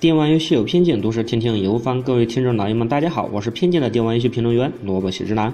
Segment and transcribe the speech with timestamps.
[0.00, 2.00] 电玩游戏有偏见，都市听听有方。
[2.02, 5.52] 各位听众老爷们，大家好，我是偏见的电玩游戏评论员萝卜喜之男。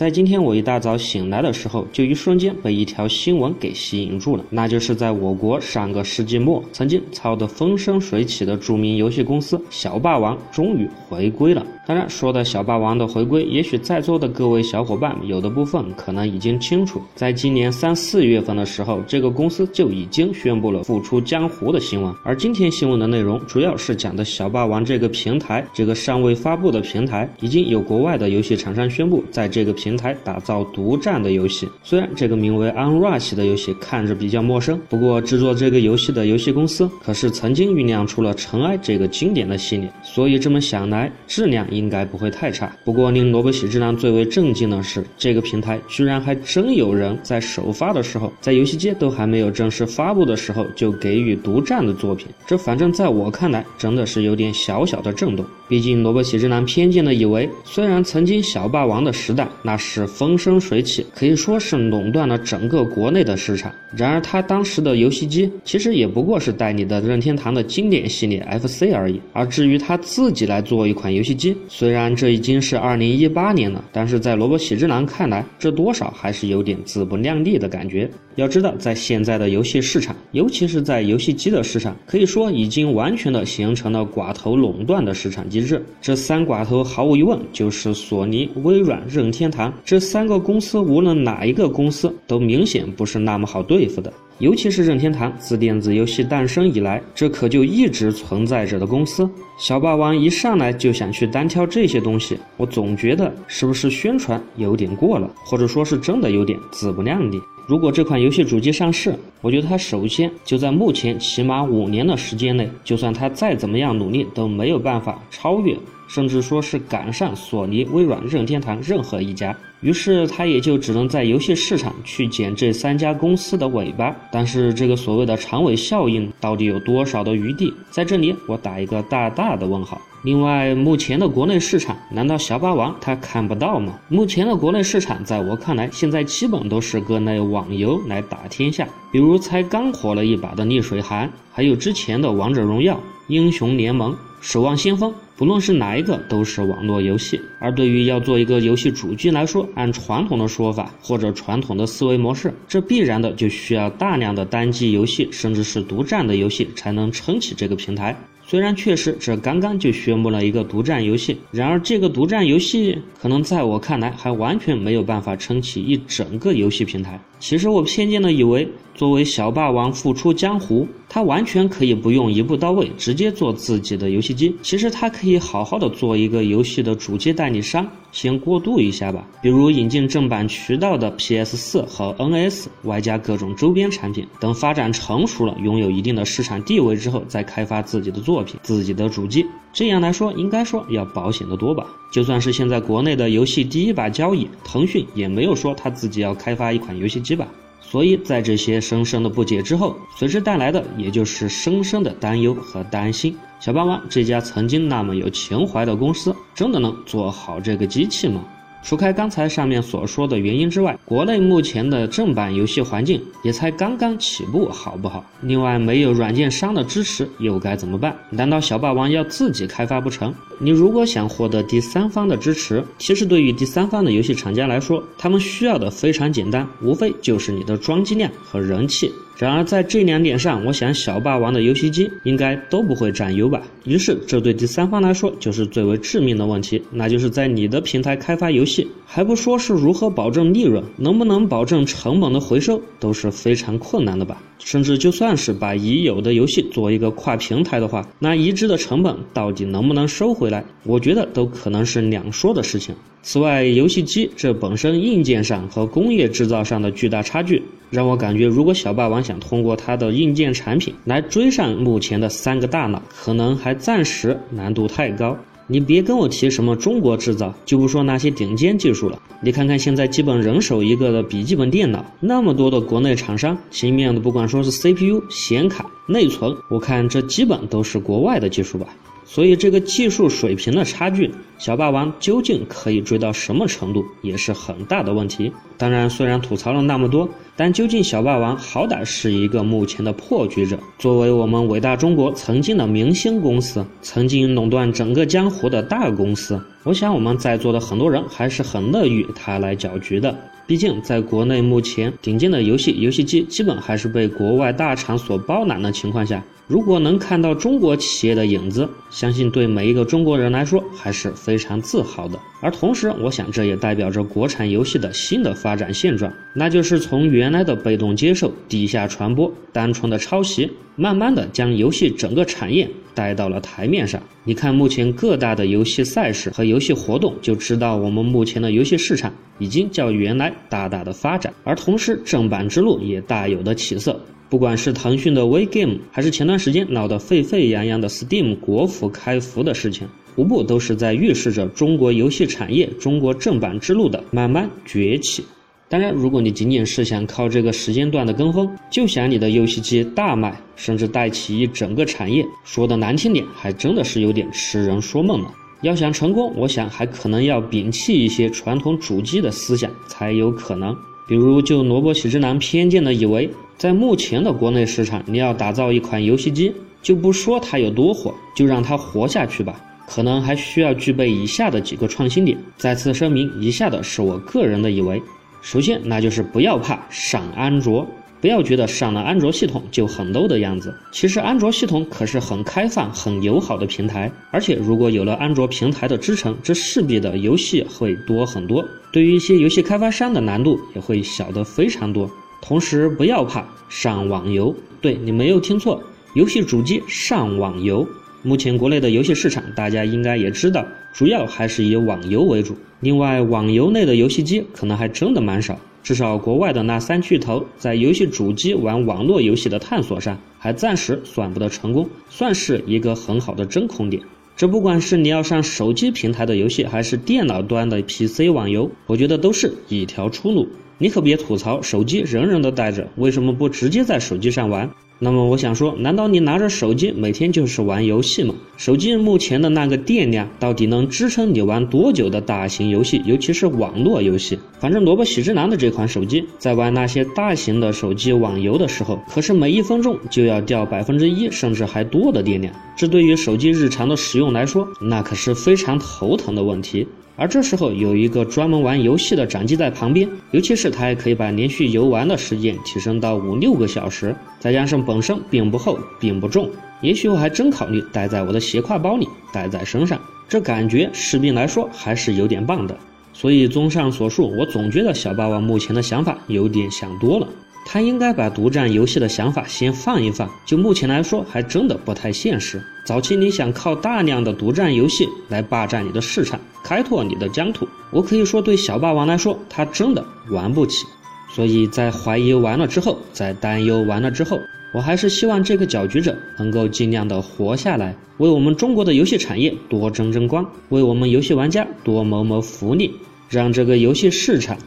[0.00, 11.62] 在今天我一大早醒来的时候，就一瞬间被一条新闻给吸引住了，那就是在我国上个世纪末曾经炒得风生水起的著名游戏公司小霸王终于回归了。
[11.86, 22.14] 当然，说到小霸王的回归，也许在座的各位小伙伴有的部分可能已经清楚，在今年三四月份的时候，这个公司就已经宣布了复出江湖的新闻。
[22.24, 31.68] 而今天新闻的内容主要是讲的小霸王这个平台，这个尚未发布的平台，已经有国外的游戏厂商宣布在这个平平台打造独占的游戏。
[31.82, 41.90] 虽然这个名为《Unrush》的游戏看着比较陌生，不过制作这个游戏的游戏公司可是曾经酝酿出了《尘埃》这个经典的系列，所以这么想来，质量应。
[41.90, 42.70] 该不会太差。
[42.84, 52.28] 不过令萝卜喜之郎最为震惊的是，这个平台居然还真有人在首发的时候，在游戏机都还没有正式发布的时候就给予独占的作品。
[52.46, 55.44] 这反正在我看来，真的是有点小小的震动。
[55.66, 63.74] 毕竟萝卜喜之郎偏见的以为，虽然曾经小霸王的时代那是风生水起，可以说是垄断了整个国内的市场。
[63.96, 69.20] 然而他当时的游戏机其实也不过是代理的任天堂的经典系列 FC 而已。
[69.32, 78.08] 而至于他自己来做一款游戏机，虽然这已经是二零一八年了，但是在萝卜喜之郎看来，这多少还是有点自不量力的感觉。
[78.40, 85.84] 要知道，在现在的游戏市场，尤其是在游戏机的市场，可以说已经完全的形成了寡头垄断的市场机制。
[86.00, 94.10] 这三寡头毫无疑问就是索尼、微软、任天堂这三个公司，无论哪一个公司都明显不是那么好对付的。
[94.38, 99.28] 尤其是任天堂自电子游戏诞生以来，这可就一直存在着的公司。
[99.58, 107.38] 小霸王一上来就想去单挑这些东西，我总觉得是不是宣传有点过了，或者说是真的有点自不量力。
[107.70, 115.76] 如果这款游戏主机上市，我觉得它首先就在目前起码五年的时间内，就算它再怎么样努力，都没有办法超越，
[116.08, 119.56] 甚至说是赶上索尼、微软、任天堂任何一家。
[119.82, 130.02] 于是他也就只能在游戏市场去捡这三家公司的尾巴，但是这个所谓的长尾效应到底有多少的余地，在这里我打一个大大的问号。
[130.22, 133.98] 另外，目前的国内市场，难道小霸王他看不到吗？
[134.08, 144.14] 目前的国内市场，在我看来，现在基本都是各类网游来打天下，比如才刚火了一把的逆水寒，还有之前的王者荣耀、英雄联盟。
[144.42, 147.40] 守望先锋，不论是哪一个，都是网络游戏。
[147.58, 158.14] 而对于要做一个游戏主机来说，按传统的说法或者传统的思维模式，这必然的就需要大量的单机游戏，甚至是独占的游戏，才能撑起这个平台。
[158.46, 167.18] 虽然确实这刚刚就宣布了一个独占游戏，然而这个独占游戏可能在我看来还完全没有办法撑起一整个游戏平台。
[167.38, 174.52] 其实我偏见的以为，作为小霸王复出江湖，他完全可以不用一步到位，直接做自己的游戏机。
[174.62, 177.86] 其实他可以以好好的做一个游戏的主机代理商。
[178.12, 189.46] 先过渡一下吧，比如引进正版渠道的 PS 四和 NS，外加各种周边产品，等发展成熟了，拥有一定的市场地位之后，再开发自己的作品、自己的主机。
[189.72, 191.86] 这样来说，应该说要保险得多吧？
[192.12, 197.46] 就算是现在国内的游戏第一把交椅，腾讯也没有说他自己要开发一款游戏机吧？
[197.90, 203.36] 所以在这些深深的不解之后，随之带来的也就是深深的担忧和担心。
[203.58, 208.44] 小霸王这家曾经那么有情怀的公司，真的能做好这个机器吗？
[208.82, 215.24] 除开刚才上面所说的原因之外，国内目前的正版游戏环境也才刚刚起步，好不好？
[215.42, 218.16] 另外，没有软件商的支持，又该怎么办？
[218.30, 220.34] 难道小霸王要自己开发不成？
[220.58, 229.12] 你如果想获得第三方的支持，其实对于第三方的游戏厂家来说，他们需要的非常简单，无非就是你的装机量和人气。
[229.40, 233.62] 然而在这两点上，我想小霸王的游戏机应该都不会占优吧。
[233.86, 244.42] 于是，这对第三方来说就是最为致命的问题，那就是在你的平台开发游戏，还不说是如何保证利润，能不能保证成本的回收都是非常困难的吧。
[244.62, 252.94] 甚至就算是把已有的游戏做一个跨平台的话，那移植的成本到底能不能收回来，我觉得都可能是两说的事情。
[253.22, 265.36] 此外，游戏机这本身硬件上和工业制造上的巨大差距，让我感觉，如果小霸王想通过它的硬件产品来追上目前的三个大佬，可能还暂时难度太高。
[265.72, 269.22] 你别跟我提什么中国制造，就不说那些顶尖技术了。
[269.40, 278.88] 你看看现在基本人手一个的笔记本电脑，那么多的国内厂商，芯片的不管说是 CPU、显卡、内存，我看这基本都是国外的技术吧。
[279.24, 285.52] 所以这个技术水平的差距，小霸王究竟可以追到什么程度，也是很大的问题。
[285.78, 287.28] 当然，虽然吐槽了那么多，
[287.60, 300.34] 但究竟小霸王好歹是一个目前的破局者，作为我们伟大中国曾经的明星公司，曾经垄断整个江湖的大公司，我想我们在座的很多人还是很乐于他来搅局的。
[300.66, 312.38] 毕竟，在国内目前顶尖的游戏游戏机基本还是被国外大厂所包揽的情况下，如果能看到中国企业的影子，相信对每一个中国人来说还是非常自豪的。
[312.62, 324.22] 而同时，我想这也代表着国产游戏的新的发展现状，那就是从原原来的被动接受、地下传播、单纯的抄袭，慢慢的将游戏整个产业带到了台面上。
[324.44, 334.20] 你看，目前各大的游戏赛事和游戏活动，就知道我们目前的游戏市场已经较原来大大的发展，而同时正版之路也大有的起色。
[334.48, 340.06] 不管是腾讯的 WeGame，还是前段时间闹得沸沸扬扬的 Steam 国服开服的事情，
[340.36, 345.44] 无不都是在预示着中国游戏产业、中国正版之路的慢慢崛起。
[345.90, 355.52] 当然，如果你仅仅是想靠这个时间段的跟风，就想你的游戏机大卖，甚至带起一整个产业，说的难听点，还真的是有点痴人说梦了。
[355.82, 360.96] 要想成功，我想还可能要摒弃一些传统主机的思想才有可能。
[361.26, 366.72] 比如，就萝卜喜之郎偏见的以为，在目前的国内市场，你要打造一款游戏机，
[367.02, 369.74] 就不说它有多火，就让它活下去吧，
[370.06, 372.56] 可能还需要具备以下的几个创新点。
[372.76, 375.20] 再次声明，以下的是我个人的以为。
[375.62, 378.06] 首先，那就是不要怕上安卓。
[378.40, 392.30] 不要觉得上了安卓系统就很 low 的样子，其实安卓系统可是很开放、很友好的平台，而且如果有了安卓平台的支撑，这势必的游戏会多很多，对于一些游戏开发商的难度也会小得非常多。
[392.62, 396.02] 同时不要怕上网游，对你没有听错，
[396.34, 398.08] 游戏主机上网游。
[398.42, 405.78] 目前国内的游戏市场，大家应该也知道，主要还是以网游为主，另外网游类的游戏机可能还真的蛮少。
[406.02, 414.22] 至少国外的那三巨头在游戏主机玩网络游戏的探索上，还暂时算不得成功，算是一个很好的真空点。
[414.56, 420.66] 这不管是你要上手机平台的游戏，还是电脑端的 PC 网游，我觉得都是一条出路。
[420.96, 424.90] 你可别吐槽手机人人都带着，为什么不直接在手机上玩？
[425.22, 428.54] 那么我想说，难道你拿着手机每天就是玩游戏吗？
[428.78, 434.58] 手机目前的那个电量到底能支撑你玩多久的大型游戏，尤其是网络游戏？
[434.78, 447.06] 反正萝卜喜之郎的这款手机，在玩那些大型的手机网游的时候，可是每一分钟就要掉百分之一甚至还多的电量，这对于手机日常的使用来说，那可是非常头疼的问题。
[447.36, 456.68] 而这时候有一个专门玩游戏的掌机在旁边，尤其是它还可以把连续游玩的时间提升到五六个小时，再加上本身并不厚并不重，
[457.00, 462.96] 也许我还真考虑带在我的斜挎包里，带在身上，这感觉势必来说还是有点棒的。
[463.32, 467.48] 所以综上所述，我总觉得小霸王目前的想法有点想多了。
[467.84, 472.80] 他应该把独占游戏的想法先放一放，就目前来说，还真的不太现实。
[473.04, 481.04] 早期你想靠大量的独占游戏来霸占你的市场，开拓你的疆土，我可以说对小霸王来说，他真的玩不起。
[481.52, 484.60] 所以在怀疑完了之后，在担忧完了之后，
[484.92, 493.12] 我还是希望这个搅局者能够尽量的活下来，为我们中国的游戏产业多争争光，为我们游戏玩家多谋谋福利，
[493.48, 494.78] 让这个游戏市场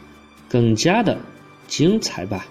[0.48, 1.18] 更加的
[1.66, 2.46] 精彩吧。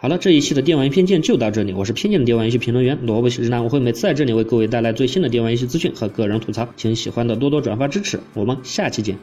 [0.00, 1.72] 好了，这一期的电玩偏见就到这里。
[1.72, 8.20] 我是偏见的电玩游戏评论员萝卜喜之男，我会每次在这里为各位带来最新的电玩游戏资讯和个人吐槽，请喜欢的多多转发支持。
[8.34, 9.18] 我们下期见。